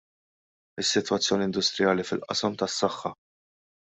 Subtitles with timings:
[0.83, 1.49] Is-Sitwazzjoni Industrijali
[2.13, 3.17] fil-Qasam tas-Saħħa.